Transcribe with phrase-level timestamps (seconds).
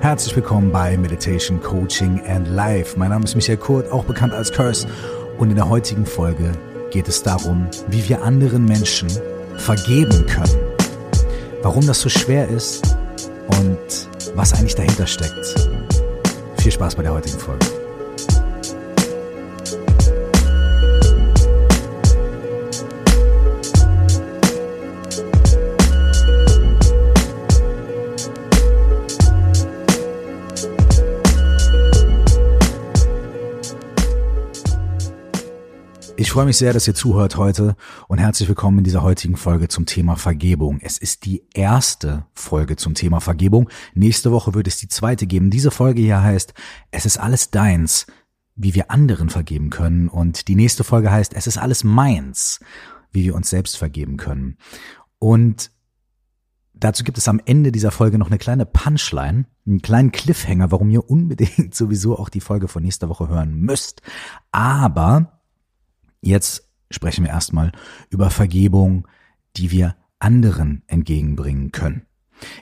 [0.00, 2.96] Herzlich willkommen bei Meditation Coaching and Life.
[2.96, 4.86] Mein Name ist Michael Kurt, auch bekannt als Curse.
[5.38, 6.52] Und in der heutigen Folge
[6.92, 9.08] geht es darum, wie wir anderen Menschen
[9.56, 10.56] vergeben können.
[11.62, 12.96] Warum das so schwer ist
[13.48, 15.68] und was eigentlich dahinter steckt.
[16.58, 17.77] Viel Spaß bei der heutigen Folge.
[36.28, 37.74] Ich freue mich sehr, dass ihr zuhört heute
[38.06, 40.78] und herzlich willkommen in dieser heutigen Folge zum Thema Vergebung.
[40.82, 43.70] Es ist die erste Folge zum Thema Vergebung.
[43.94, 45.48] Nächste Woche wird es die zweite geben.
[45.48, 46.52] Diese Folge hier heißt,
[46.90, 48.06] es ist alles deins,
[48.56, 50.08] wie wir anderen vergeben können.
[50.08, 52.60] Und die nächste Folge heißt, es ist alles meins,
[53.10, 54.58] wie wir uns selbst vergeben können.
[55.18, 55.70] Und
[56.74, 60.90] Dazu gibt es am Ende dieser Folge noch eine kleine Punchline, einen kleinen Cliffhanger, warum
[60.90, 64.00] ihr unbedingt sowieso auch die Folge von nächster Woche hören müsst.
[64.52, 65.37] Aber
[66.20, 67.72] Jetzt sprechen wir erstmal
[68.10, 69.06] über Vergebung,
[69.56, 72.02] die wir anderen entgegenbringen können.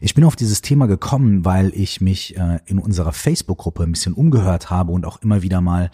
[0.01, 4.15] Ich bin auf dieses Thema gekommen, weil ich mich äh, in unserer Facebook-Gruppe ein bisschen
[4.15, 5.91] umgehört habe und auch immer wieder mal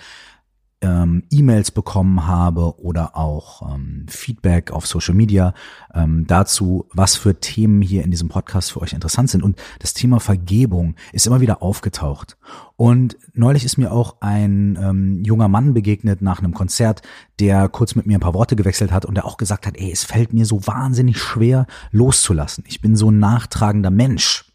[0.83, 5.55] ähm, E-Mails bekommen habe oder auch ähm, Feedback auf Social Media
[5.95, 9.43] ähm, dazu, was für Themen hier in diesem Podcast für euch interessant sind.
[9.43, 12.37] Und das Thema Vergebung ist immer wieder aufgetaucht.
[12.77, 17.03] Und neulich ist mir auch ein ähm, junger Mann begegnet nach einem Konzert,
[17.39, 19.91] der kurz mit mir ein paar Worte gewechselt hat und der auch gesagt hat, ey,
[19.91, 22.65] es fällt mir so wahnsinnig schwer loszulassen.
[22.67, 24.52] Ich bin so ein nachtragender Mensch.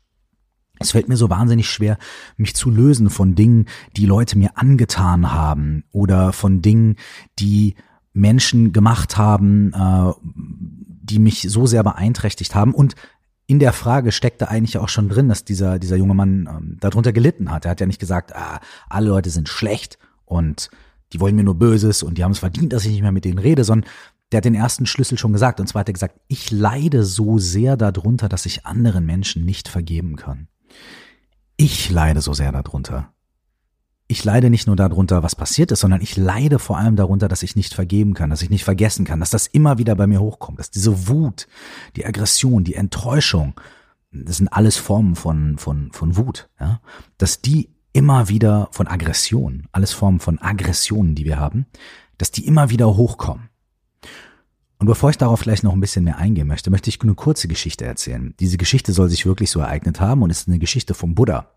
[0.80, 1.98] Es fällt mir so wahnsinnig schwer,
[2.38, 6.96] mich zu lösen von Dingen, die Leute mir angetan haben oder von Dingen,
[7.40, 7.76] die
[8.14, 10.12] Menschen gemacht haben, äh,
[11.04, 12.74] die mich so sehr beeinträchtigt haben.
[12.74, 12.96] Und
[13.46, 17.14] in der Frage steckte eigentlich auch schon drin, dass dieser, dieser junge Mann ähm, darunter
[17.14, 17.66] gelitten hat.
[17.66, 20.70] Er hat ja nicht gesagt, ah, alle Leute sind schlecht und
[21.14, 23.24] die wollen mir nur Böses und die haben es verdient, dass ich nicht mehr mit
[23.24, 23.90] denen rede, sondern
[24.32, 25.62] der hat den ersten Schlüssel schon gesagt.
[25.62, 29.70] Und zwar hat er gesagt, ich leide so sehr darunter, dass ich anderen Menschen nicht
[29.70, 30.50] vergeben kann.
[31.58, 33.12] Ich leide so sehr darunter.
[34.08, 37.44] Ich leide nicht nur darunter, was passiert ist, sondern ich leide vor allem darunter, dass
[37.44, 40.22] ich nicht vergeben kann, dass ich nicht vergessen kann, dass das immer wieder bei mir
[40.22, 41.48] hochkommt, dass diese Wut,
[41.96, 43.60] die Aggression, die Enttäuschung,
[44.12, 46.80] das sind alles Formen von, von, von Wut, ja,
[47.18, 51.66] dass die immer wieder von Aggression, alles Formen von Aggressionen, die wir haben,
[52.18, 53.50] dass die immer wieder hochkommen.
[54.80, 57.48] Und bevor ich darauf vielleicht noch ein bisschen mehr eingehen möchte, möchte ich eine kurze
[57.48, 58.36] Geschichte erzählen.
[58.40, 61.50] Diese Geschichte soll sich wirklich so ereignet haben und ist eine Geschichte vom Buddha.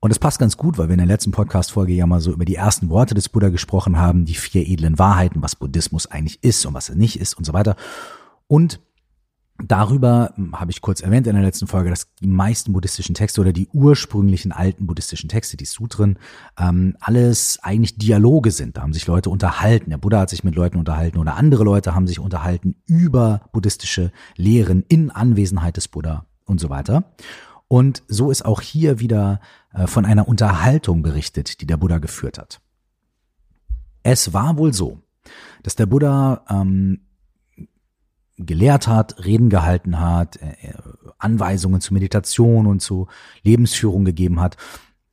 [0.00, 2.44] Und es passt ganz gut, weil wir in der letzten Podcast-Folge ja mal so über
[2.44, 6.64] die ersten Worte des Buddha gesprochen haben, die vier edlen Wahrheiten, was Buddhismus eigentlich ist
[6.66, 7.76] und was er nicht ist und so weiter.
[8.46, 8.80] Und
[9.62, 13.40] Darüber hm, habe ich kurz erwähnt in der letzten Folge, dass die meisten buddhistischen Texte
[13.40, 16.18] oder die ursprünglichen alten buddhistischen Texte, die Sutren,
[16.58, 18.76] ähm, alles eigentlich Dialoge sind.
[18.76, 19.90] Da haben sich Leute unterhalten.
[19.90, 24.10] Der Buddha hat sich mit Leuten unterhalten oder andere Leute haben sich unterhalten über buddhistische
[24.36, 27.14] Lehren in Anwesenheit des Buddha und so weiter.
[27.68, 29.40] Und so ist auch hier wieder
[29.72, 32.60] äh, von einer Unterhaltung berichtet, die der Buddha geführt hat.
[34.02, 35.00] Es war wohl so,
[35.62, 37.00] dass der Buddha ähm,
[38.36, 40.72] gelehrt hat, Reden gehalten hat, äh,
[41.18, 43.08] Anweisungen zur Meditation und zu
[43.42, 44.56] Lebensführung gegeben hat.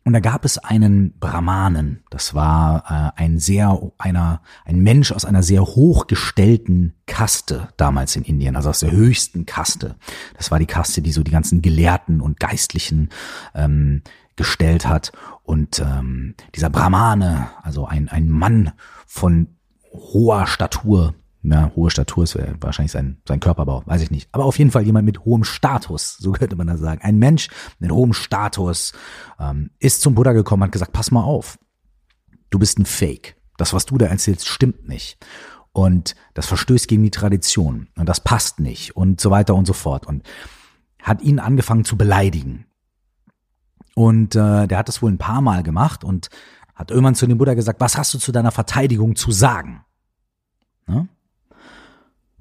[0.04, 2.04] Und da gab es einen Brahmanen.
[2.10, 8.24] Das war äh, ein sehr einer ein Mensch aus einer sehr hochgestellten Kaste damals in
[8.24, 9.98] Indien, also aus der höchsten Kaste.
[10.38, 13.10] Das war die Kaste, die so die ganzen Gelehrten und Geistlichen
[13.54, 14.02] ähm,
[14.36, 15.12] gestellt hat.
[15.44, 18.72] Und ähm, dieser Brahmane, also ein ein Mann
[19.06, 19.50] von
[19.92, 24.30] hoher Statur, ja, hohe Statur ist wahrscheinlich sein, sein Körperbau, weiß ich nicht.
[24.32, 27.02] Aber auf jeden Fall jemand mit hohem Status, so könnte man das sagen.
[27.02, 28.94] Ein Mensch mit hohem Status
[29.40, 31.58] ähm, ist zum Buddha gekommen, hat gesagt, pass mal auf,
[32.50, 33.36] du bist ein Fake.
[33.58, 35.18] Das, was du da erzählst, stimmt nicht.
[35.74, 37.88] Und das verstößt gegen die Tradition.
[37.98, 38.96] Und das passt nicht.
[38.96, 40.06] Und so weiter und so fort.
[40.06, 40.24] Und
[41.02, 42.66] hat ihn angefangen zu beleidigen.
[43.96, 46.30] Und äh, der hat das wohl ein paar Mal gemacht und
[46.76, 49.84] hat irgendwann zu dem Buddha gesagt, was hast du zu deiner Verteidigung zu sagen?
[50.88, 51.08] Ne?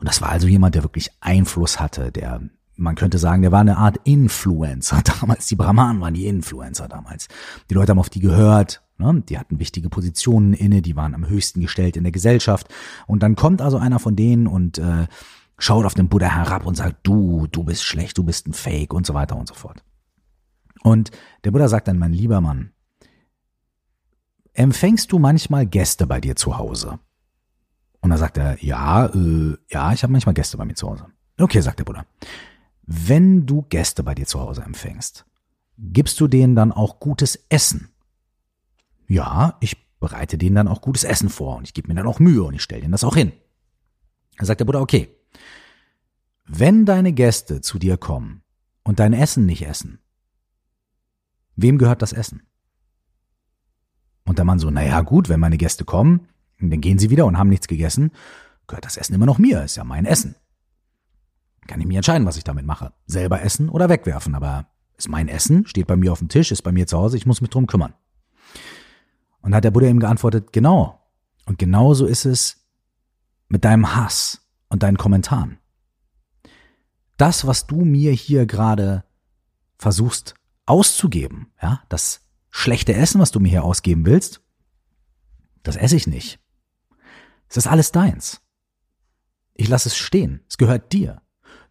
[0.00, 2.40] Und das war also jemand, der wirklich Einfluss hatte, der,
[2.76, 5.46] man könnte sagen, der war eine Art Influencer damals.
[5.46, 7.28] Die Brahmanen waren die Influencer damals.
[7.68, 9.22] Die Leute haben auf die gehört, ne?
[9.28, 12.68] die hatten wichtige Positionen inne, die waren am höchsten gestellt in der Gesellschaft.
[13.06, 15.06] Und dann kommt also einer von denen und äh,
[15.58, 18.94] schaut auf den Buddha herab und sagt, du, du bist schlecht, du bist ein Fake
[18.94, 19.84] und so weiter und so fort.
[20.82, 21.10] Und
[21.44, 22.72] der Buddha sagt dann, mein lieber Mann,
[24.54, 27.00] empfängst du manchmal Gäste bei dir zu Hause?
[28.00, 31.06] Und da sagt er, ja, äh, ja, ich habe manchmal Gäste bei mir zu Hause.
[31.38, 32.06] Okay, sagt der Buddha.
[32.82, 35.26] Wenn du Gäste bei dir zu Hause empfängst,
[35.78, 37.90] gibst du denen dann auch gutes Essen?
[39.06, 42.18] Ja, ich bereite denen dann auch gutes Essen vor und ich gebe mir dann auch
[42.18, 43.32] Mühe und ich stelle denen das auch hin.
[44.38, 45.14] Dann sagt der Buddha, okay,
[46.46, 48.42] wenn deine Gäste zu dir kommen
[48.82, 50.00] und dein Essen nicht essen,
[51.54, 52.42] wem gehört das Essen?
[54.24, 56.28] Und der Mann so, naja gut, wenn meine Gäste kommen,
[56.68, 58.10] dann gehen sie wieder und haben nichts gegessen,
[58.66, 60.34] gehört das Essen immer noch mir, ist ja mein Essen.
[61.66, 62.92] Kann ich mir entscheiden, was ich damit mache.
[63.06, 64.66] Selber essen oder wegwerfen, aber
[64.98, 67.26] ist mein Essen, steht bei mir auf dem Tisch, ist bei mir zu Hause, ich
[67.26, 67.94] muss mich drum kümmern.
[69.40, 71.00] Und hat der Buddha ihm geantwortet, genau.
[71.46, 72.66] Und genauso ist es
[73.48, 75.58] mit deinem Hass und deinen Kommentaren.
[77.16, 79.04] Das, was du mir hier gerade
[79.78, 80.34] versuchst
[80.66, 84.42] auszugeben, ja, das schlechte Essen, was du mir hier ausgeben willst,
[85.62, 86.38] das esse ich nicht.
[87.50, 88.40] Es ist alles deins.
[89.54, 90.40] Ich lasse es stehen.
[90.48, 91.20] Es gehört dir.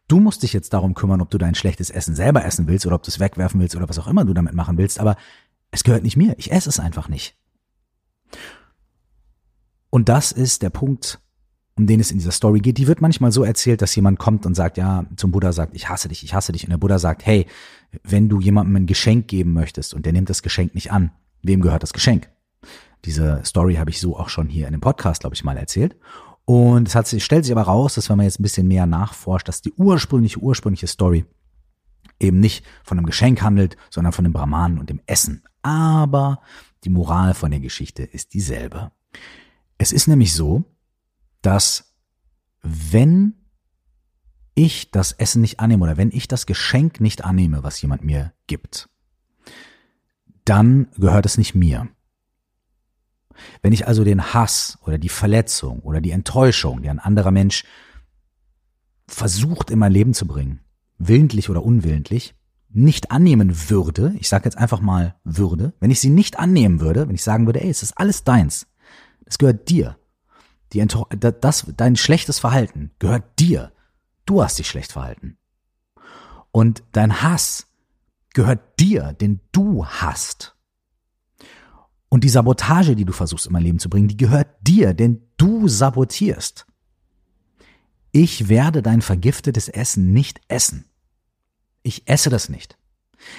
[0.07, 2.95] Du musst dich jetzt darum kümmern, ob du dein schlechtes Essen selber essen willst oder
[2.95, 5.15] ob du es wegwerfen willst oder was auch immer du damit machen willst, aber
[5.71, 6.35] es gehört nicht mir.
[6.37, 7.35] Ich esse es einfach nicht.
[9.89, 11.19] Und das ist der Punkt,
[11.75, 12.77] um den es in dieser Story geht.
[12.77, 15.87] Die wird manchmal so erzählt, dass jemand kommt und sagt, ja, zum Buddha sagt, ich
[15.89, 16.63] hasse dich, ich hasse dich.
[16.63, 17.45] Und der Buddha sagt, hey,
[18.03, 21.11] wenn du jemandem ein Geschenk geben möchtest und der nimmt das Geschenk nicht an,
[21.41, 22.29] wem gehört das Geschenk?
[23.05, 25.95] Diese Story habe ich so auch schon hier in dem Podcast, glaube ich, mal erzählt.
[26.45, 28.85] Und es hat, sich, stellt sich aber raus, dass wenn man jetzt ein bisschen mehr
[28.85, 31.25] nachforscht, dass die ursprüngliche, ursprüngliche Story
[32.19, 35.43] eben nicht von einem Geschenk handelt, sondern von dem Brahmanen und dem Essen.
[35.61, 36.41] Aber
[36.83, 38.91] die Moral von der Geschichte ist dieselbe.
[39.77, 40.65] Es ist nämlich so,
[41.41, 41.95] dass
[42.61, 43.35] wenn
[44.55, 48.33] ich das Essen nicht annehme oder wenn ich das Geschenk nicht annehme, was jemand mir
[48.47, 48.89] gibt,
[50.43, 51.87] dann gehört es nicht mir.
[53.61, 57.63] Wenn ich also den Hass oder die Verletzung oder die Enttäuschung, die ein anderer Mensch
[59.07, 60.61] versucht in mein Leben zu bringen,
[60.97, 62.35] willentlich oder unwillentlich,
[62.69, 67.07] nicht annehmen würde, ich sage jetzt einfach mal würde, wenn ich sie nicht annehmen würde,
[67.07, 68.67] wenn ich sagen würde, ey, es ist alles deins,
[69.25, 69.97] es gehört dir,
[70.73, 73.71] die das, dein schlechtes Verhalten gehört dir,
[74.25, 75.37] du hast dich schlecht verhalten.
[76.51, 77.67] Und dein Hass
[78.33, 80.55] gehört dir, den du hast.
[82.09, 85.21] Und die Sabotage, die du versuchst in mein Leben zu bringen, die gehört dir, denn
[85.37, 86.65] du sabotierst.
[88.11, 90.85] Ich werde dein vergiftetes Essen nicht essen.
[91.83, 92.77] Ich esse das nicht.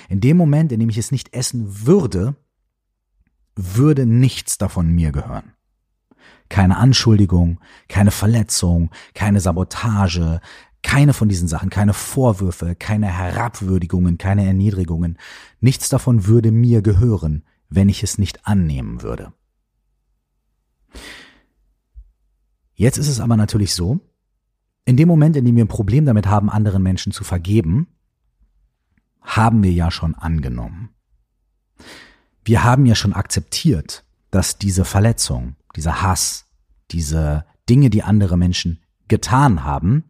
[0.08, 2.36] In dem Moment, in dem ich es nicht essen würde,
[3.56, 5.52] würde nichts davon mir gehören.
[6.48, 10.40] Keine Anschuldigung, keine Verletzung, keine Sabotage,
[10.82, 15.18] keine von diesen Sachen, keine Vorwürfe, keine Herabwürdigungen, keine Erniedrigungen.
[15.60, 19.32] Nichts davon würde mir gehören wenn ich es nicht annehmen würde.
[22.74, 24.00] Jetzt ist es aber natürlich so,
[24.84, 27.86] in dem Moment, in dem wir ein Problem damit haben, anderen Menschen zu vergeben,
[29.20, 30.90] haben wir ja schon angenommen.
[32.44, 36.46] Wir haben ja schon akzeptiert, dass diese Verletzung, dieser Hass,
[36.90, 40.04] diese Dinge, die andere Menschen getan haben,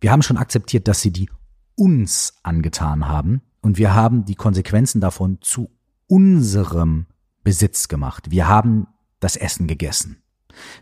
[0.00, 1.28] wir haben schon akzeptiert, dass sie die
[1.74, 5.70] uns angetan haben und wir haben die Konsequenzen davon zu
[6.10, 7.06] unserem
[7.44, 8.30] Besitz gemacht.
[8.30, 8.88] Wir haben
[9.20, 10.22] das Essen gegessen.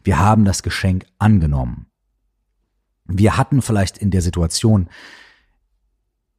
[0.02, 1.86] Wir haben das Geschenk angenommen.
[3.04, 4.88] Wir hatten vielleicht in der Situation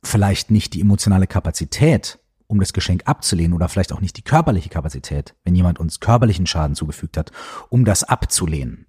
[0.04, 4.70] vielleicht nicht die emotionale Kapazität, um das Geschenk abzulehnen oder vielleicht auch nicht die körperliche
[4.70, 7.32] Kapazität, wenn jemand uns körperlichen Schaden zugefügt hat,
[7.70, 8.88] um das abzulehnen.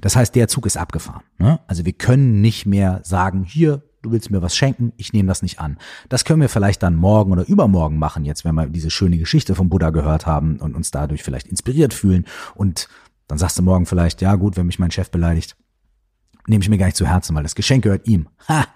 [0.00, 1.24] Das heißt, der Zug ist abgefahren.
[1.38, 1.58] Ne?
[1.66, 5.42] Also wir können nicht mehr sagen, hier, du willst mir was schenken, ich nehme das
[5.42, 5.78] nicht an.
[6.08, 9.54] Das können wir vielleicht dann morgen oder übermorgen machen, jetzt wenn wir diese schöne Geschichte
[9.54, 12.26] vom Buddha gehört haben und uns dadurch vielleicht inspiriert fühlen.
[12.54, 12.88] Und
[13.26, 15.56] dann sagst du morgen vielleicht, ja gut, wenn mich mein Chef beleidigt,
[16.46, 18.28] nehme ich mir gar nicht zu Herzen, weil das Geschenk gehört ihm.
[18.48, 18.66] Ha!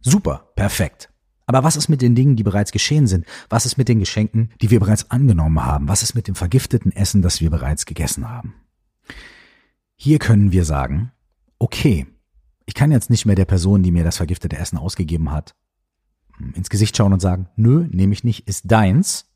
[0.00, 1.10] Super, perfekt.
[1.46, 3.24] Aber was ist mit den Dingen, die bereits geschehen sind?
[3.48, 5.88] Was ist mit den Geschenken, die wir bereits angenommen haben?
[5.88, 8.54] Was ist mit dem vergifteten Essen, das wir bereits gegessen haben?
[9.96, 11.10] Hier können wir sagen,
[11.58, 12.06] okay,
[12.68, 15.56] ich kann jetzt nicht mehr der Person, die mir das vergiftete Essen ausgegeben hat,
[16.52, 19.32] ins Gesicht schauen und sagen, nö, nehme ich nicht, ist deins,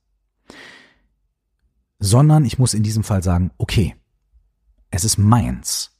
[1.99, 3.97] sondern ich muss in diesem Fall sagen, okay,
[4.91, 5.99] es ist meins.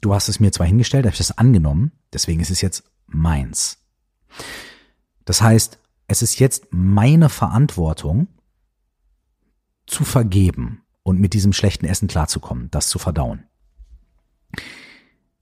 [0.00, 3.84] Du hast es mir zwar hingestellt, habe ich das angenommen, deswegen ist es jetzt meins.
[5.26, 8.28] Das heißt, es ist jetzt meine Verantwortung,
[9.86, 13.44] zu vergeben und mit diesem schlechten Essen klarzukommen, das zu verdauen.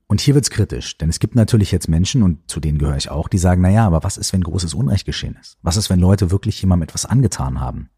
[0.07, 3.11] Und hier wird's kritisch, denn es gibt natürlich jetzt Menschen, und zu denen gehöre ich
[3.11, 5.57] auch, die sagen, na ja, aber was ist, wenn großes Unrecht geschehen ist?
[5.63, 7.91] Was ist, wenn Leute wirklich jemandem etwas angetan haben?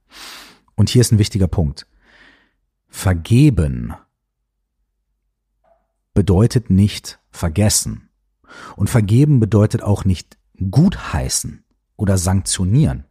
[0.76, 1.86] Und hier ist ein wichtiger Punkt.
[2.88, 3.94] Vergeben
[6.14, 8.08] bedeutet nicht vergessen.
[8.76, 10.38] Und vergeben bedeutet auch nicht
[10.70, 11.64] gutheißen
[11.96, 13.04] oder sanktionieren.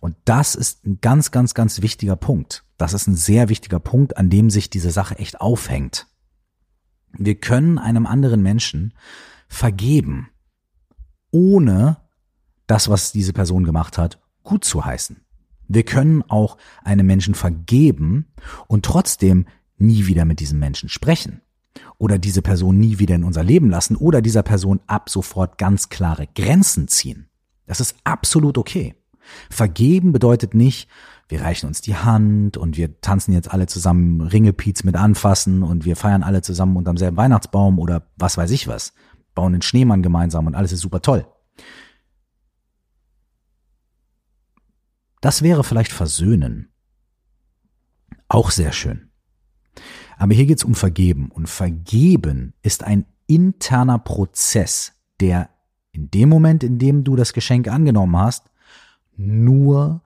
[0.00, 2.64] Und das ist ein ganz, ganz, ganz wichtiger Punkt.
[2.76, 6.06] Das ist ein sehr wichtiger Punkt, an dem sich diese Sache echt aufhängt.
[7.18, 8.94] Wir können einem anderen Menschen
[9.48, 10.28] vergeben,
[11.30, 11.98] ohne
[12.66, 15.20] das, was diese Person gemacht hat, gut zu heißen.
[15.68, 18.26] Wir können auch einem Menschen vergeben
[18.68, 19.46] und trotzdem
[19.78, 21.42] nie wieder mit diesem Menschen sprechen
[21.98, 25.88] oder diese Person nie wieder in unser Leben lassen oder dieser Person ab sofort ganz
[25.88, 27.28] klare Grenzen ziehen.
[27.66, 28.94] Das ist absolut okay.
[29.50, 30.88] Vergeben bedeutet nicht,
[31.28, 35.84] wir reichen uns die Hand und wir tanzen jetzt alle zusammen Ringelpiez mit anfassen und
[35.84, 38.92] wir feiern alle zusammen unterm selben Weihnachtsbaum oder was weiß ich was,
[39.34, 41.26] bauen den Schneemann gemeinsam und alles ist super toll.
[45.20, 46.68] Das wäre vielleicht versöhnen.
[48.28, 49.10] Auch sehr schön.
[50.18, 55.50] Aber hier geht's um Vergeben und Vergeben ist ein interner Prozess, der
[55.90, 58.50] in dem Moment, in dem du das Geschenk angenommen hast,
[59.16, 60.02] nur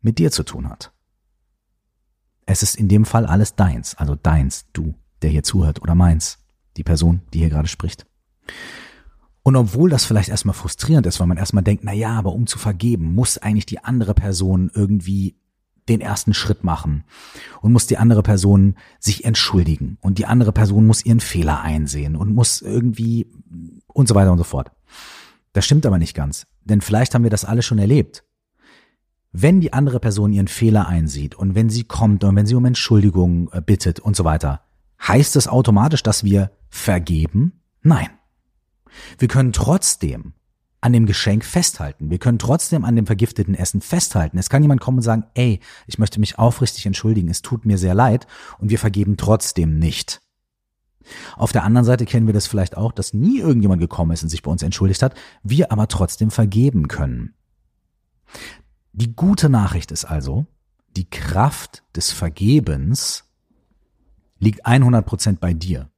[0.00, 0.92] mit dir zu tun hat.
[2.46, 6.38] Es ist in dem Fall alles deins, also deins, du, der hier zuhört, oder meins,
[6.76, 8.06] die Person, die hier gerade spricht.
[9.42, 12.46] Und obwohl das vielleicht erstmal frustrierend ist, weil man erstmal denkt, na ja, aber um
[12.46, 15.36] zu vergeben, muss eigentlich die andere Person irgendwie
[15.88, 17.04] den ersten Schritt machen
[17.62, 22.16] und muss die andere Person sich entschuldigen und die andere Person muss ihren Fehler einsehen
[22.16, 23.26] und muss irgendwie
[23.88, 24.70] und so weiter und so fort.
[25.52, 28.24] Das stimmt aber nicht ganz, denn vielleicht haben wir das alle schon erlebt.
[29.32, 32.64] Wenn die andere Person ihren Fehler einsieht und wenn sie kommt und wenn sie um
[32.64, 34.62] Entschuldigung äh, bittet und so weiter,
[35.06, 37.60] heißt es automatisch, dass wir vergeben?
[37.82, 38.08] Nein.
[39.18, 40.34] Wir können trotzdem
[40.80, 42.10] an dem Geschenk festhalten.
[42.10, 44.38] Wir können trotzdem an dem vergifteten Essen festhalten.
[44.38, 47.78] Es kann jemand kommen und sagen, ey, ich möchte mich aufrichtig entschuldigen, es tut mir
[47.78, 48.26] sehr leid
[48.58, 50.20] und wir vergeben trotzdem nicht.
[51.36, 54.28] Auf der anderen Seite kennen wir das vielleicht auch, dass nie irgendjemand gekommen ist und
[54.28, 57.34] sich bei uns entschuldigt hat, wir aber trotzdem vergeben können.
[58.92, 60.46] Die gute Nachricht ist also,
[60.96, 63.24] die Kraft des Vergebens
[64.38, 65.90] liegt 100% bei dir.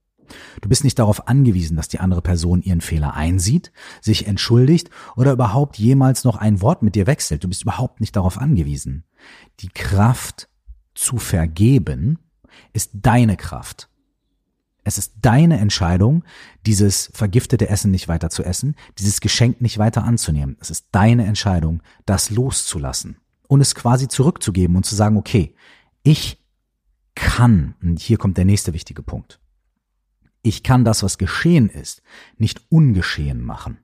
[0.60, 5.32] Du bist nicht darauf angewiesen, dass die andere Person ihren Fehler einsieht, sich entschuldigt oder
[5.32, 7.44] überhaupt jemals noch ein Wort mit dir wechselt.
[7.44, 9.04] Du bist überhaupt nicht darauf angewiesen.
[9.60, 10.48] Die Kraft
[10.94, 12.18] zu vergeben
[12.72, 13.88] ist deine Kraft.
[14.84, 16.24] Es ist deine Entscheidung,
[16.66, 20.56] dieses vergiftete Essen nicht weiter zu essen, dieses Geschenk nicht weiter anzunehmen.
[20.60, 25.54] Es ist deine Entscheidung, das loszulassen und es quasi zurückzugeben und zu sagen, okay,
[26.02, 26.42] ich
[27.14, 29.38] kann, und hier kommt der nächste wichtige Punkt,
[30.42, 32.02] ich kann das, was geschehen ist,
[32.36, 33.78] nicht ungeschehen machen.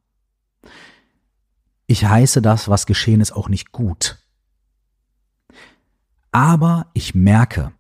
[1.87, 4.19] Ich heiße das, was geschehen ist, auch nicht gut.
[6.33, 7.73] Aber ich merke,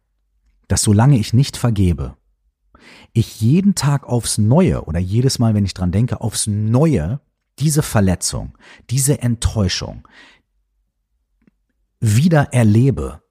[0.68, 2.17] dass solange ich nicht vergebe,
[3.12, 7.20] ich jeden Tag aufs Neue oder jedes Mal, wenn ich dran denke, aufs Neue
[7.58, 8.56] diese Verletzung,
[8.90, 10.06] diese Enttäuschung
[12.00, 13.22] wieder erlebe,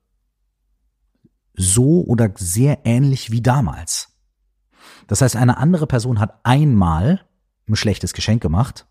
[1.53, 4.09] so oder sehr ähnlich wie damals.
[5.07, 7.25] Das heißt, eine andere Person hat einmal
[7.67, 8.85] ein schlechtes Geschenk gemacht.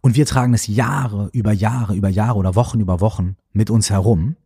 [0.00, 3.90] Und wir tragen es Jahre über Jahre über Jahre oder Wochen über Wochen mit uns
[3.90, 4.36] herum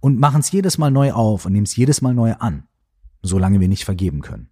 [0.00, 2.66] und machen es jedes Mal neu auf und nehmen es jedes Mal neu an
[3.26, 4.50] solange wir nicht vergeben können.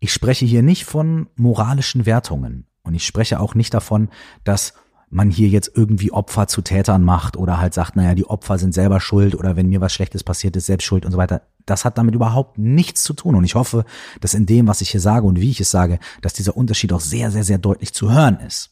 [0.00, 4.08] Ich spreche hier nicht von moralischen Wertungen und ich spreche auch nicht davon,
[4.44, 4.74] dass
[5.10, 8.74] man hier jetzt irgendwie Opfer zu Tätern macht oder halt sagt, naja, die Opfer sind
[8.74, 11.42] selber schuld oder wenn mir was Schlechtes passiert ist, selbst schuld und so weiter.
[11.66, 13.84] Das hat damit überhaupt nichts zu tun und ich hoffe,
[14.20, 16.92] dass in dem, was ich hier sage und wie ich es sage, dass dieser Unterschied
[16.92, 18.70] auch sehr, sehr, sehr deutlich zu hören ist.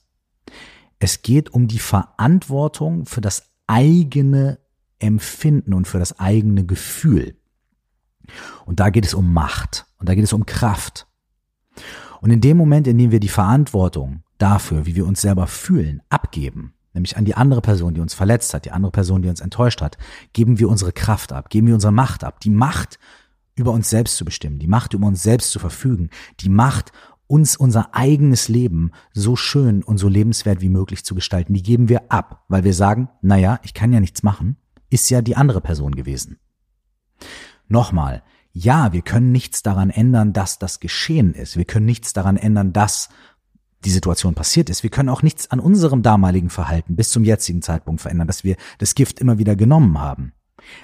[0.98, 4.58] Es geht um die Verantwortung für das eigene
[4.98, 7.36] Empfinden und für das eigene Gefühl.
[8.64, 11.06] Und da geht es um Macht und da geht es um Kraft.
[12.21, 16.02] Und in dem Moment, in dem wir die Verantwortung dafür, wie wir uns selber fühlen,
[16.09, 19.40] abgeben, nämlich an die andere Person, die uns verletzt hat, die andere Person, die uns
[19.40, 19.99] enttäuscht hat,
[20.33, 22.99] geben wir unsere Kraft ab, geben wir unsere Macht ab, die Macht
[23.54, 26.92] über uns selbst zu bestimmen, die Macht über uns selbst zu verfügen, die Macht
[27.26, 31.88] uns unser eigenes Leben so schön und so lebenswert wie möglich zu gestalten, die geben
[31.88, 34.56] wir ab, weil wir sagen, naja, ich kann ja nichts machen,
[34.90, 36.38] ist ja die andere Person gewesen.
[37.68, 41.56] Nochmal, ja, wir können nichts daran ändern, dass das geschehen ist.
[41.56, 43.11] Wir können nichts daran ändern, dass
[43.85, 44.82] die Situation passiert ist.
[44.82, 48.56] Wir können auch nichts an unserem damaligen Verhalten bis zum jetzigen Zeitpunkt verändern, dass wir
[48.78, 50.32] das Gift immer wieder genommen haben.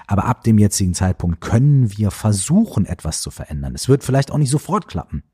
[0.07, 3.75] Aber ab dem jetzigen Zeitpunkt können wir versuchen, etwas zu verändern.
[3.75, 5.25] Es wird vielleicht auch nicht sofort klappen.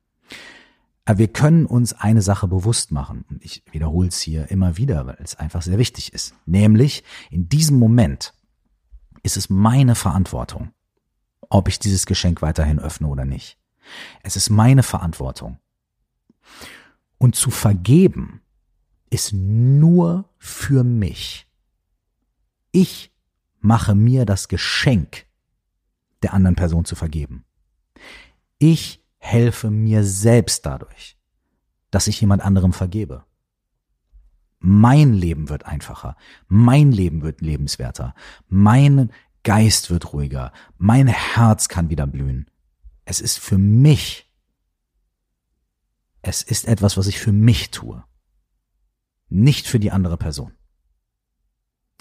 [1.05, 3.25] Aber wir können uns eine Sache bewusst machen.
[3.31, 6.35] Und ich wiederhole es hier immer wieder, weil es einfach sehr wichtig ist.
[6.47, 8.35] Nämlich, in diesem Moment
[9.23, 10.71] ist es meine Verantwortung,
[11.49, 13.59] ob ich dieses Geschenk weiterhin öffne oder nicht.
[14.23, 15.59] Es ist meine Verantwortung.
[17.19, 18.41] Und zu vergeben
[19.11, 21.47] ist nur für mich.
[22.71, 23.13] Ich
[23.61, 25.27] mache mir das Geschenk,
[26.23, 27.45] der anderen Person zu vergeben.
[28.59, 31.17] Ich helfe mir selbst dadurch,
[31.91, 33.25] dass ich jemand anderem vergebe.
[34.61, 36.17] Mein Leben wird einfacher,
[36.49, 38.15] mein Leben wird lebenswerter,
[38.49, 39.13] mein
[39.45, 42.51] Geist wird ruhiger, mein Herz kann wieder blühen.
[43.05, 44.31] Es ist für mich.
[46.23, 48.05] Es ist etwas, was ich für mich tue,
[49.29, 50.53] nicht für die andere Person.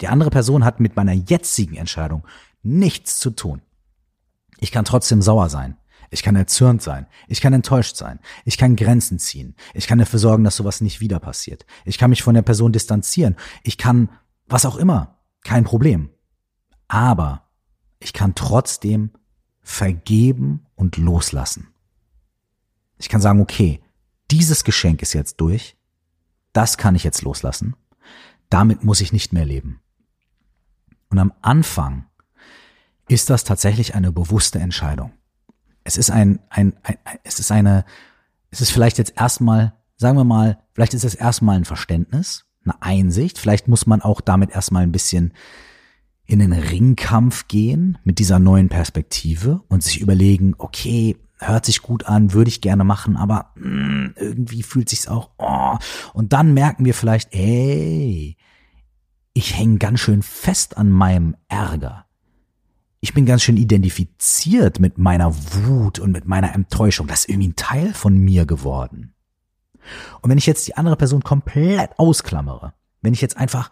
[0.00, 2.26] Die andere Person hat mit meiner jetzigen Entscheidung
[2.62, 3.62] nichts zu tun.
[4.58, 5.76] Ich kann trotzdem sauer sein.
[6.10, 7.06] Ich kann erzürnt sein.
[7.26, 8.18] Ich kann enttäuscht sein.
[8.44, 9.54] Ich kann Grenzen ziehen.
[9.74, 11.66] Ich kann dafür sorgen, dass sowas nicht wieder passiert.
[11.84, 13.36] Ich kann mich von der Person distanzieren.
[13.62, 14.08] Ich kann
[14.46, 15.18] was auch immer.
[15.44, 16.10] Kein Problem.
[16.88, 17.48] Aber
[18.00, 19.10] ich kann trotzdem
[19.60, 21.68] vergeben und loslassen.
[22.96, 23.80] Ich kann sagen, okay,
[24.30, 25.76] dieses Geschenk ist jetzt durch.
[26.52, 27.76] Das kann ich jetzt loslassen.
[28.50, 29.80] Damit muss ich nicht mehr leben.
[31.10, 32.06] Und am Anfang
[33.08, 35.12] ist das tatsächlich eine bewusste Entscheidung.
[35.84, 37.84] Es ist ein, ein, ein, es ist eine,
[38.50, 42.82] es ist vielleicht jetzt erstmal, sagen wir mal, vielleicht ist es erstmal ein Verständnis, eine
[42.82, 43.38] Einsicht.
[43.38, 45.32] Vielleicht muss man auch damit erstmal ein bisschen
[46.28, 52.04] in den Ringkampf gehen mit dieser neuen Perspektive und sich überlegen, okay, hört sich gut
[52.04, 55.78] an, würde ich gerne machen, aber mh, hm, irgendwie fühlt sich's auch, oh.
[56.12, 58.36] Und dann merken wir vielleicht, ey,
[59.32, 62.04] ich hänge ganz schön fest an meinem Ärger.
[63.00, 67.06] Ich bin ganz schön identifiziert mit meiner Wut und mit meiner Enttäuschung.
[67.06, 69.14] Das ist irgendwie ein Teil von mir geworden.
[70.20, 73.70] Und wenn ich jetzt die andere Person komplett ausklammere, wenn ich jetzt einfach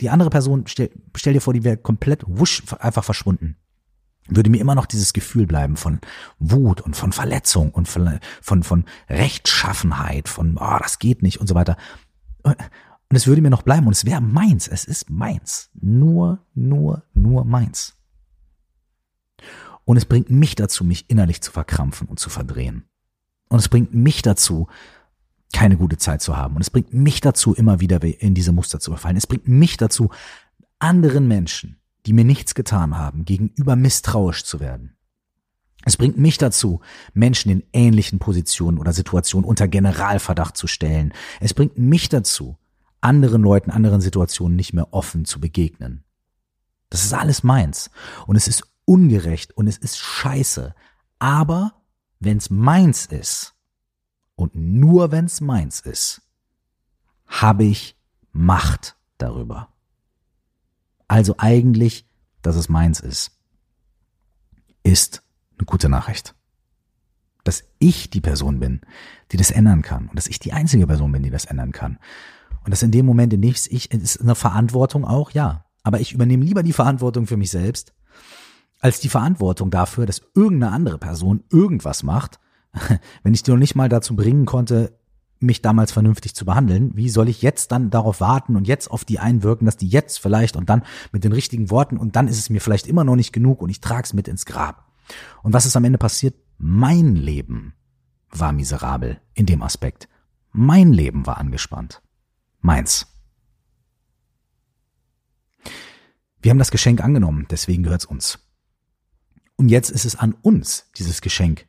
[0.00, 3.56] die andere Person, stell, stell dir vor, die wäre komplett wusch, einfach verschwunden,
[4.28, 6.00] würde mir immer noch dieses Gefühl bleiben von
[6.38, 11.46] Wut und von Verletzung und von, von, von Rechtschaffenheit, von, oh, das geht nicht und
[11.46, 11.76] so weiter.
[12.42, 14.68] Und es würde mir noch bleiben und es wäre meins.
[14.68, 15.70] Es ist meins.
[15.80, 17.94] Nur, nur, nur meins.
[19.84, 22.84] Und es bringt mich dazu, mich innerlich zu verkrampfen und zu verdrehen.
[23.48, 24.68] Und es bringt mich dazu,
[25.52, 26.56] keine gute Zeit zu haben.
[26.56, 29.16] Und es bringt mich dazu, immer wieder in diese Muster zu verfallen.
[29.16, 30.10] Es bringt mich dazu,
[30.78, 34.96] anderen Menschen, die mir nichts getan haben, gegenüber misstrauisch zu werden.
[35.84, 36.80] Es bringt mich dazu,
[37.14, 41.14] Menschen in ähnlichen Positionen oder Situationen unter Generalverdacht zu stellen.
[41.40, 42.58] Es bringt mich dazu,
[43.00, 46.04] anderen Leuten, anderen Situationen nicht mehr offen zu begegnen.
[46.90, 47.90] Das ist alles meins.
[48.26, 50.74] Und es ist ungerecht und es ist scheiße.
[51.18, 51.74] Aber
[52.20, 53.54] wenn's meins ist,
[54.38, 56.22] und nur wenn's meins ist,
[57.26, 57.96] habe ich
[58.30, 59.68] Macht darüber.
[61.08, 62.06] Also eigentlich,
[62.42, 63.32] dass es meins ist,
[64.84, 65.24] ist
[65.58, 66.36] eine gute Nachricht.
[67.42, 68.80] Dass ich die Person bin,
[69.32, 71.98] die das ändern kann und dass ich die einzige Person bin, die das ändern kann.
[72.64, 75.64] Und das in dem Moment, in dem ich ist eine Verantwortung auch, ja.
[75.82, 77.92] Aber ich übernehme lieber die Verantwortung für mich selbst,
[78.78, 82.38] als die Verantwortung dafür, dass irgendeine andere Person irgendwas macht,
[83.22, 84.98] wenn ich die noch nicht mal dazu bringen konnte,
[85.40, 89.04] mich damals vernünftig zu behandeln, wie soll ich jetzt dann darauf warten und jetzt auf
[89.04, 92.38] die einwirken, dass die jetzt vielleicht und dann mit den richtigen Worten und dann ist
[92.38, 94.90] es mir vielleicht immer noch nicht genug und ich trage es mit ins Grab.
[95.42, 96.34] Und was ist am Ende passiert?
[96.58, 97.74] Mein Leben
[98.30, 100.08] war miserabel in dem Aspekt.
[100.50, 102.02] Mein Leben war angespannt
[102.60, 103.06] meins.
[106.40, 108.38] Wir haben das Geschenk angenommen, deswegen gehört es uns.
[109.56, 111.66] Und jetzt ist es an uns, dieses Geschenk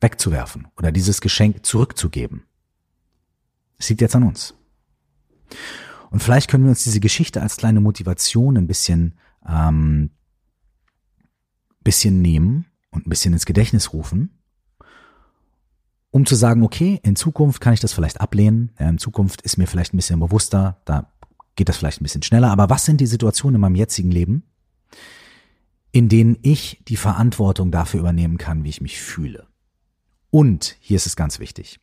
[0.00, 2.44] wegzuwerfen oder dieses Geschenk zurückzugeben.
[3.78, 4.54] Es liegt jetzt an uns.
[6.10, 10.10] Und vielleicht können wir uns diese Geschichte als kleine Motivation ein bisschen, ähm,
[11.80, 14.38] bisschen nehmen und ein bisschen ins Gedächtnis rufen
[16.10, 19.66] um zu sagen, okay, in Zukunft kann ich das vielleicht ablehnen, in Zukunft ist mir
[19.66, 21.12] vielleicht ein bisschen bewusster, da
[21.54, 24.44] geht das vielleicht ein bisschen schneller, aber was sind die Situationen in meinem jetzigen Leben,
[25.92, 29.47] in denen ich die Verantwortung dafür übernehmen kann, wie ich mich fühle?
[30.30, 31.80] Und hier ist es ganz wichtig.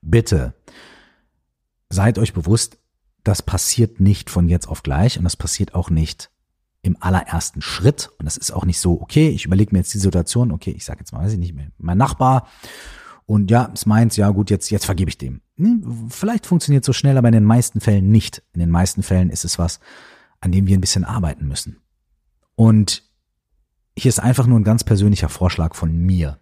[0.00, 0.54] Bitte
[1.88, 2.78] seid euch bewusst,
[3.24, 6.30] das passiert nicht von jetzt auf gleich und das passiert auch nicht
[6.82, 8.10] im allerersten Schritt.
[8.18, 10.84] Und das ist auch nicht so, okay, ich überlege mir jetzt die Situation, okay, ich
[10.84, 12.48] sage jetzt mal, weiß ich nicht mehr, mein Nachbar
[13.26, 15.40] und ja, es meint, ja gut, jetzt, jetzt vergebe ich dem.
[15.56, 18.42] Hm, vielleicht funktioniert so schnell, aber in den meisten Fällen nicht.
[18.52, 19.80] In den meisten Fällen ist es was,
[20.40, 21.78] an dem wir ein bisschen arbeiten müssen.
[22.56, 23.04] Und
[23.96, 26.38] hier ist einfach nur ein ganz persönlicher Vorschlag von mir.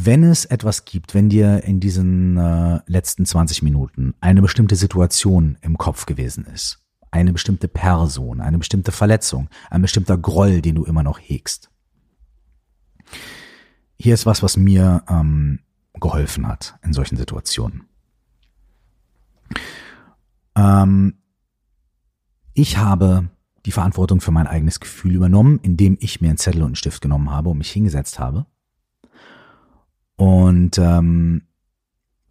[0.00, 5.58] Wenn es etwas gibt, wenn dir in diesen äh, letzten 20 Minuten eine bestimmte Situation
[5.60, 10.84] im Kopf gewesen ist, eine bestimmte Person, eine bestimmte Verletzung, ein bestimmter Groll, den du
[10.84, 11.68] immer noch hegst.
[13.98, 15.58] Hier ist was, was mir ähm,
[15.94, 17.88] geholfen hat in solchen Situationen.
[20.54, 21.14] Ähm,
[22.54, 23.30] ich habe
[23.66, 27.02] die Verantwortung für mein eigenes Gefühl übernommen, indem ich mir einen Zettel und einen Stift
[27.02, 28.46] genommen habe und mich hingesetzt habe
[30.18, 31.42] und ähm,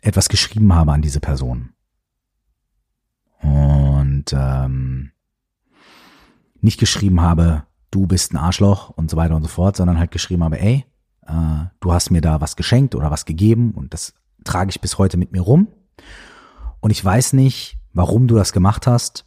[0.02, 1.70] etwas geschrieben habe an diese Person.
[3.42, 5.12] Und ähm,
[6.62, 10.12] nicht geschrieben habe, du bist ein Arschloch und so weiter und so fort, sondern halt
[10.12, 10.86] geschrieben habe, ey,
[11.26, 14.98] äh, du hast mir da was geschenkt oder was gegeben und das trage ich bis
[14.98, 15.70] heute mit mir rum.
[16.82, 19.26] Und ich weiß nicht, warum du das gemacht hast.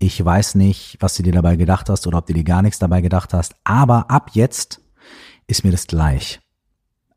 [0.00, 2.80] Ich weiß nicht, was du dir dabei gedacht hast oder ob du dir gar nichts
[2.80, 3.54] dabei gedacht hast.
[3.62, 4.80] Aber ab jetzt
[5.46, 6.40] ist mir das gleich.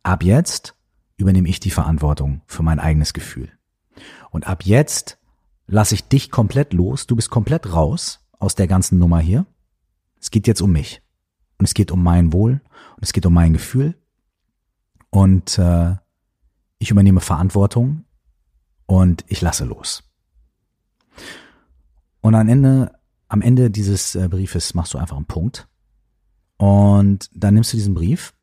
[0.07, 0.73] Ab jetzt
[1.17, 3.51] übernehme ich die Verantwortung für mein eigenes Gefühl.
[4.29, 5.19] Und ab jetzt
[5.65, 7.07] lasse ich dich komplett los.
[7.07, 9.45] Du bist komplett raus aus der ganzen Nummer hier.
[10.17, 11.01] Es geht jetzt um mich.
[11.57, 12.61] Und es geht um mein Wohl.
[12.95, 13.95] Und es geht um mein Gefühl.
[15.09, 15.97] Und äh,
[16.79, 18.05] ich übernehme Verantwortung
[18.85, 20.03] und ich lasse los.
[22.21, 25.67] Und am Ende, am Ende dieses äh, Briefes machst du einfach einen Punkt.
[26.55, 28.36] Und dann nimmst du diesen Brief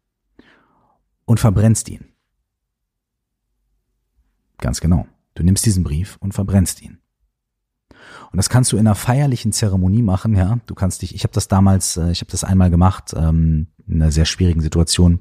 [1.24, 2.06] und verbrennst ihn.
[4.58, 5.06] Ganz genau.
[5.34, 6.98] Du nimmst diesen Brief und verbrennst ihn.
[8.30, 10.58] Und das kannst du in einer feierlichen Zeremonie machen, ja.
[10.66, 14.02] Du kannst dich, ich habe das damals, äh, ich habe das einmal gemacht, ähm, in
[14.02, 15.20] einer sehr schwierigen Situation.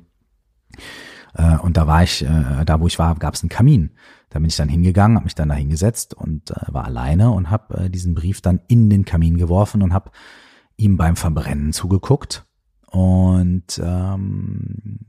[1.33, 3.91] Äh, und da war ich, äh, da wo ich war, gab es einen Kamin.
[4.29, 7.49] Da bin ich dann hingegangen, habe mich dann da hingesetzt und äh, war alleine und
[7.49, 10.11] habe äh, diesen Brief dann in den Kamin geworfen und habe
[10.77, 12.45] ihm beim Verbrennen zugeguckt.
[12.87, 14.99] Und ähm,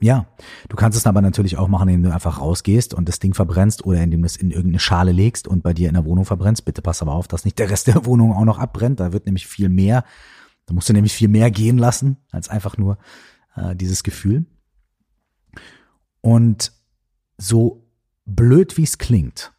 [0.00, 0.26] ja,
[0.68, 3.84] du kannst es aber natürlich auch machen, indem du einfach rausgehst und das Ding verbrennst
[3.84, 6.64] oder indem du es in irgendeine Schale legst und bei dir in der Wohnung verbrennst.
[6.64, 9.00] Bitte pass aber auf, dass nicht der Rest der Wohnung auch noch abbrennt.
[9.00, 10.04] Da wird nämlich viel mehr,
[10.66, 12.96] da musst du nämlich viel mehr gehen lassen als einfach nur
[13.56, 14.46] äh, dieses Gefühl.
[16.22, 16.72] Und
[17.36, 17.86] so
[18.24, 19.52] blöd wie es klingt,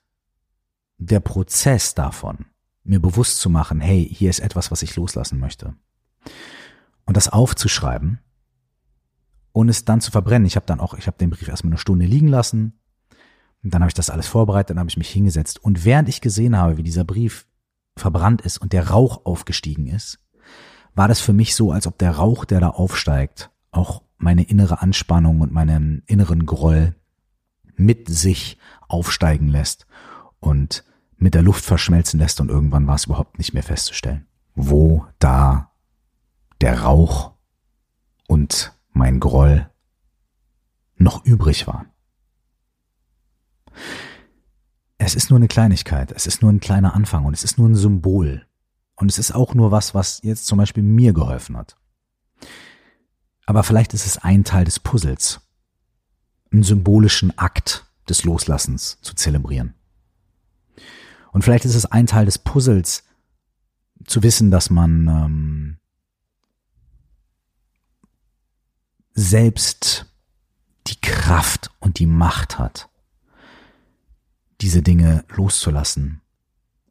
[0.97, 2.45] der Prozess davon,
[2.83, 5.75] mir bewusst zu machen, hey, hier ist etwas, was ich loslassen möchte.
[7.05, 8.19] Und das aufzuschreiben
[9.51, 10.45] und es dann zu verbrennen.
[10.45, 12.79] Ich habe dann auch, ich habe den Brief erstmal eine Stunde liegen lassen.
[13.63, 15.63] Und dann habe ich das alles vorbereitet, dann habe ich mich hingesetzt.
[15.63, 17.45] Und während ich gesehen habe, wie dieser Brief
[17.95, 20.19] verbrannt ist und der Rauch aufgestiegen ist,
[20.95, 24.81] war das für mich so, als ob der Rauch, der da aufsteigt, auch meine innere
[24.81, 26.95] Anspannung und meinen inneren Groll
[27.75, 29.87] mit sich aufsteigen lässt
[30.39, 30.83] und
[31.17, 35.71] mit der Luft verschmelzen lässt und irgendwann war es überhaupt nicht mehr festzustellen, wo da
[36.61, 37.33] der Rauch
[38.27, 39.69] und mein Groll
[40.95, 41.85] noch übrig war.
[44.97, 47.67] Es ist nur eine Kleinigkeit, es ist nur ein kleiner Anfang und es ist nur
[47.67, 48.45] ein Symbol.
[48.95, 51.75] Und es ist auch nur was, was jetzt zum Beispiel mir geholfen hat.
[53.47, 55.41] Aber vielleicht ist es ein Teil des Puzzles,
[56.51, 59.73] einen symbolischen Akt des Loslassens zu zelebrieren.
[61.31, 63.03] Und vielleicht ist es ein Teil des Puzzles,
[64.05, 65.77] zu wissen, dass man ähm,
[69.13, 70.05] selbst
[70.87, 72.89] die Kraft und die Macht hat,
[74.61, 76.21] diese Dinge loszulassen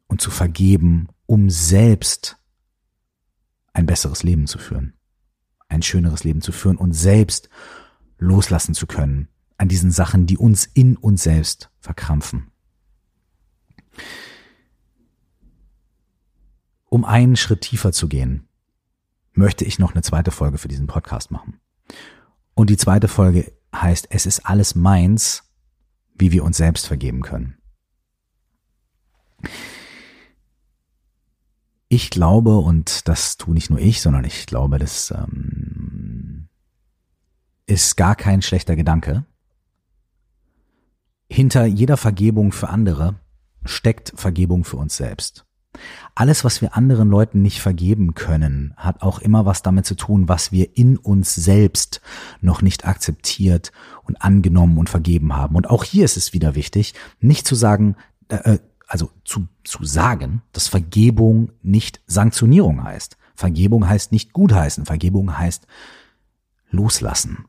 [0.07, 2.37] und zu vergeben, um selbst
[3.73, 4.93] ein besseres Leben zu führen,
[5.69, 7.49] ein schöneres Leben zu führen und selbst
[8.17, 12.51] loslassen zu können an diesen Sachen, die uns in uns selbst verkrampfen.
[16.89, 18.47] Um einen Schritt tiefer zu gehen,
[19.33, 21.59] möchte ich noch eine zweite Folge für diesen Podcast machen.
[22.53, 25.43] Und die zweite Folge heißt, es ist alles meins,
[26.15, 27.57] wie wir uns selbst vergeben können.
[31.87, 36.47] Ich glaube, und das tue nicht nur ich, sondern ich glaube, das ähm,
[37.65, 39.25] ist gar kein schlechter Gedanke,
[41.29, 43.15] hinter jeder Vergebung für andere
[43.63, 45.45] steckt Vergebung für uns selbst.
[46.15, 50.27] Alles, was wir anderen Leuten nicht vergeben können, hat auch immer was damit zu tun,
[50.27, 52.01] was wir in uns selbst
[52.41, 53.71] noch nicht akzeptiert
[54.03, 55.55] und angenommen und vergeben haben.
[55.55, 57.95] Und auch hier ist es wieder wichtig, nicht zu sagen,
[58.29, 63.15] äh, äh also zu, zu sagen, dass Vergebung nicht Sanktionierung heißt.
[63.35, 64.85] Vergebung heißt nicht gutheißen.
[64.85, 65.65] Vergebung heißt
[66.71, 67.45] loslassen.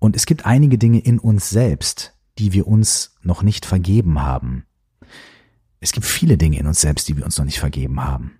[0.00, 4.66] Und es gibt einige Dinge in uns selbst, die wir uns noch nicht vergeben haben.
[5.84, 8.38] Es gibt viele Dinge in uns selbst, die wir uns noch nicht vergeben haben.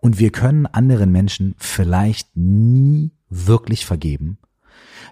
[0.00, 4.38] Und wir können anderen Menschen vielleicht nie wirklich vergeben,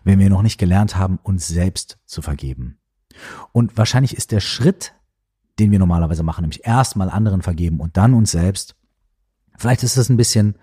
[0.02, 2.78] wenn wir noch nicht gelernt haben, uns selbst zu vergeben.
[3.52, 4.94] Und wahrscheinlich ist der Schritt,
[5.58, 8.74] den wir normalerweise machen, nämlich erstmal anderen vergeben und dann uns selbst,
[9.58, 10.56] vielleicht ist das ein bisschen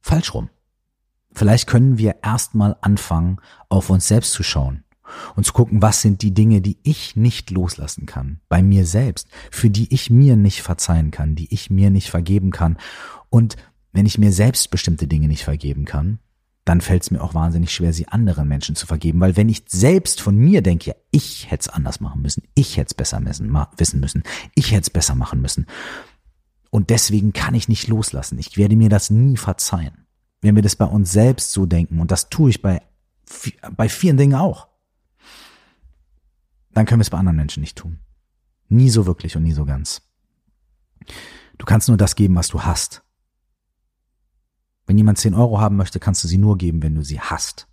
[0.00, 0.48] falsch rum.
[1.32, 4.84] Vielleicht können wir erstmal anfangen, auf uns selbst zu schauen
[5.36, 9.28] und zu gucken, was sind die Dinge, die ich nicht loslassen kann, bei mir selbst,
[9.50, 12.78] für die ich mir nicht verzeihen kann, die ich mir nicht vergeben kann.
[13.28, 13.56] Und
[13.92, 16.18] wenn ich mir selbst bestimmte Dinge nicht vergeben kann,
[16.64, 19.20] dann fällt es mir auch wahnsinnig schwer, sie anderen Menschen zu vergeben.
[19.20, 22.76] Weil wenn ich selbst von mir denke, ja, ich hätte es anders machen müssen, ich
[22.76, 24.22] hätte es besser messen, wissen müssen,
[24.54, 25.66] ich hätte es besser machen müssen.
[26.70, 28.38] Und deswegen kann ich nicht loslassen.
[28.38, 30.06] Ich werde mir das nie verzeihen.
[30.40, 32.80] Wenn wir das bei uns selbst so denken, und das tue ich bei,
[33.76, 34.68] bei vielen Dingen auch,
[36.72, 37.98] dann können wir es bei anderen Menschen nicht tun.
[38.68, 40.02] Nie so wirklich und nie so ganz.
[41.58, 43.02] Du kannst nur das geben, was du hast.
[44.86, 47.68] Wenn jemand 10 Euro haben möchte, kannst du sie nur geben, wenn du sie hast.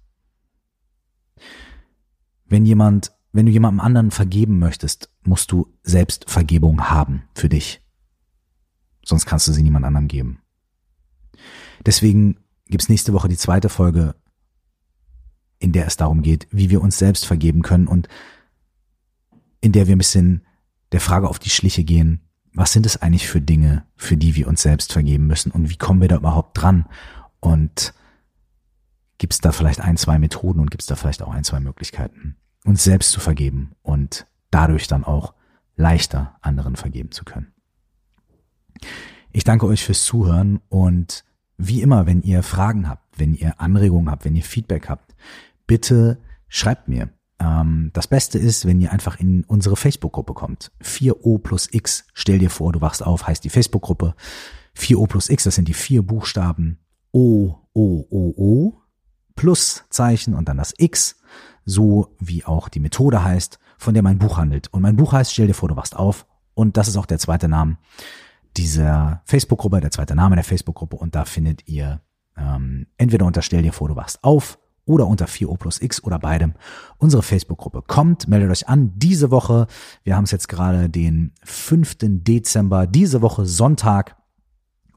[2.46, 7.82] Wenn jemand, wenn du jemandem anderen vergeben möchtest, musst du selbst Vergebung haben für dich.
[9.04, 10.42] Sonst kannst du sie niemand anderem geben.
[11.86, 14.16] Deswegen gibt's nächste Woche die zweite Folge,
[15.60, 18.08] in der es darum geht, wie wir uns selbst vergeben können und
[19.62, 20.46] in der wir ein bisschen
[20.91, 22.22] der Frage auf die Schliche gehen,
[22.54, 25.78] was sind es eigentlich für Dinge, für die wir uns selbst vergeben müssen und wie
[25.78, 26.88] kommen wir da überhaupt dran?
[27.39, 27.93] Und
[29.17, 31.60] gibt es da vielleicht ein, zwei Methoden und gibt es da vielleicht auch ein, zwei
[31.60, 35.34] Möglichkeiten, uns selbst zu vergeben und dadurch dann auch
[35.76, 37.54] leichter anderen vergeben zu können.
[39.32, 41.24] Ich danke euch fürs Zuhören und
[41.58, 45.15] wie immer, wenn ihr Fragen habt, wenn ihr Anregungen habt, wenn ihr Feedback habt,
[45.65, 47.10] bitte schreibt mir.
[47.39, 50.71] Ähm, das Beste ist, wenn ihr einfach in unsere Facebook-Gruppe kommt.
[50.84, 54.15] 4O plus X, stell dir vor, du wachst auf, heißt die Facebook-Gruppe.
[54.78, 56.80] 4O plus X, das sind die vier Buchstaben
[57.12, 58.82] O, O, O, O,
[59.36, 61.19] plus Zeichen und dann das X,
[61.65, 64.71] so wie auch die Methode heißt, von der mein Buch handelt.
[64.73, 66.26] Und mein Buch heißt, stell dir vor, du wachst auf.
[66.54, 67.78] Und das ist auch der zweite Name
[68.58, 70.95] dieser Facebook-Gruppe, der zweite Name der Facebook-Gruppe.
[70.95, 72.02] Und da findet ihr
[72.36, 76.17] ähm, entweder unter Stell dir vor, du wachst auf oder unter 4O plus X oder
[76.17, 76.54] beidem
[76.97, 77.84] unsere Facebook-Gruppe.
[77.86, 78.93] Kommt, meldet euch an.
[78.95, 79.67] Diese Woche,
[80.04, 81.97] wir haben es jetzt gerade den 5.
[82.02, 84.15] Dezember, diese Woche Sonntag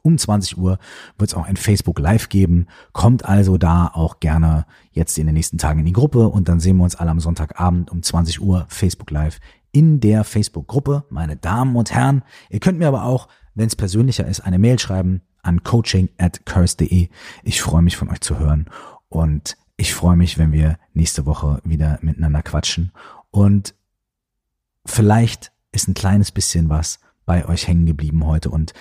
[0.03, 0.79] um 20 Uhr
[1.18, 2.66] wird es auch ein Facebook Live geben.
[2.92, 6.61] Kommt also da auch gerne jetzt in den nächsten Tagen in die Gruppe und dann
[6.61, 9.40] sehen wir uns alle am Sonntagabend um 20 Uhr Facebook Live
[9.72, 11.05] in der Facebook-Gruppe.
[11.11, 14.79] Meine Damen und Herren, ihr könnt mir aber auch, wenn es persönlicher ist, eine Mail
[14.79, 17.09] schreiben an coaching at curse.de.
[17.42, 18.66] Ich freue mich von euch zu hören
[19.09, 22.93] und ich freue mich, wenn wir nächste Woche wieder miteinander quatschen.
[23.31, 23.75] Und
[24.85, 28.51] vielleicht ist ein kleines bisschen was bei euch hängen geblieben heute.
[28.51, 28.75] Und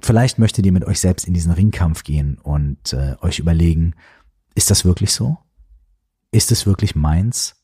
[0.00, 3.94] vielleicht möchtet ihr mit euch selbst in diesen Ringkampf gehen und äh, euch überlegen,
[4.54, 5.38] ist das wirklich so?
[6.30, 7.56] Ist es wirklich meins?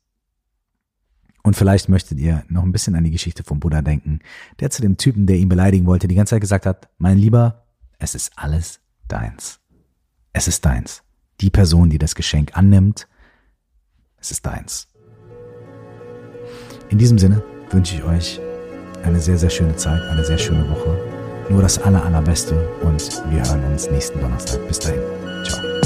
[1.42, 4.20] Und vielleicht möchtet ihr noch ein bisschen an die Geschichte vom Buddha denken,
[4.61, 7.66] der zu dem Typen, der ihn beleidigen wollte, die ganze Zeit gesagt hat, mein Lieber,
[7.98, 9.61] es ist alles deins.
[10.33, 11.03] Es ist deins
[11.40, 13.09] die Person, die das Geschenk annimmt,
[14.20, 14.87] es ist deins.
[16.90, 18.40] In diesem Sinne wünsche ich euch
[19.05, 20.98] eine sehr, sehr schöne Zeit, eine sehr schöne Woche.
[21.48, 24.66] Nur das aller, allerbeste und wir hören uns nächsten Donnerstag.
[24.68, 25.00] Bis dahin.
[25.44, 25.80] Ciao.